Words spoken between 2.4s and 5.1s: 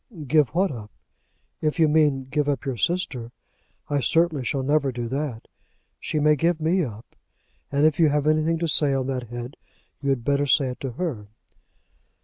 up your sister, I certainly shall never do